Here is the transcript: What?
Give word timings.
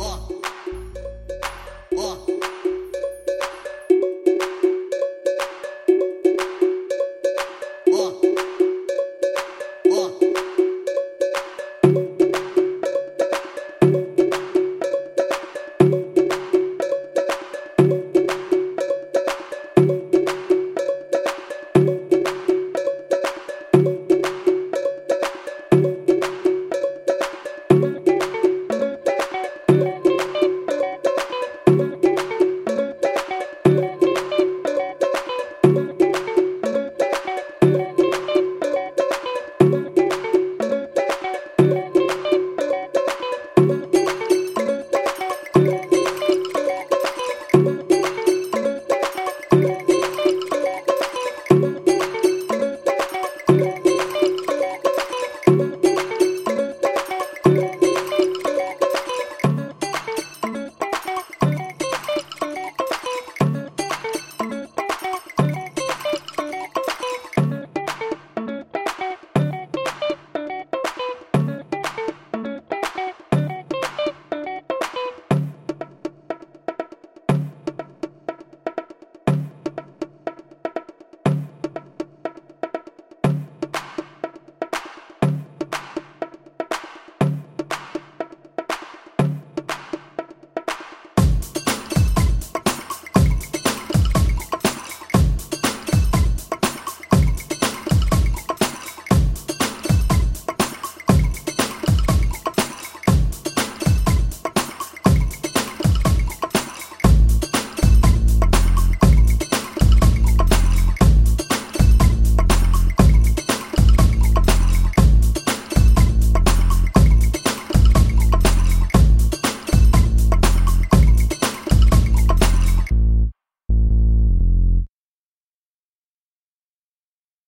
What? 0.00 0.29